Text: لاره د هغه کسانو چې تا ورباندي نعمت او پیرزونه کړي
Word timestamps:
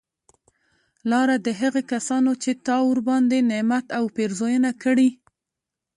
لاره 1.09 1.35
د 1.45 1.47
هغه 1.61 1.81
کسانو 1.91 2.31
چې 2.43 2.51
تا 2.65 2.75
ورباندي 2.89 3.39
نعمت 3.51 3.85
او 3.97 4.03
پیرزونه 4.15 4.69
کړي 4.83 5.09